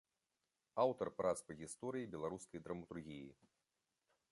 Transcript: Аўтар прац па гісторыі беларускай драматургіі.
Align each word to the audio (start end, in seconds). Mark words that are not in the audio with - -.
Аўтар 0.83 1.07
прац 1.19 1.35
па 1.51 1.57
гісторыі 1.59 2.09
беларускай 2.15 2.59
драматургіі. 2.69 3.29